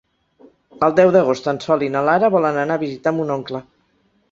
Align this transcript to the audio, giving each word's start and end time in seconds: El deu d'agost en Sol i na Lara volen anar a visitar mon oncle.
El 0.87 0.95
deu 0.99 1.11
d'agost 1.15 1.51
en 1.51 1.61
Sol 1.67 1.85
i 1.89 1.91
na 1.97 2.03
Lara 2.09 2.33
volen 2.39 2.59
anar 2.65 2.81
a 2.81 2.85
visitar 2.87 3.17
mon 3.21 3.37
oncle. 3.39 3.65